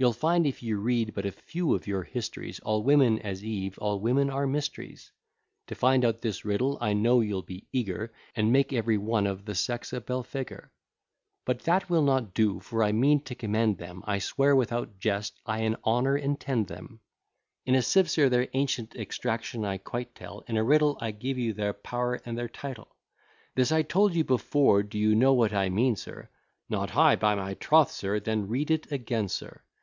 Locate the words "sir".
18.08-18.28, 25.96-26.28, 27.90-28.20, 29.28-29.60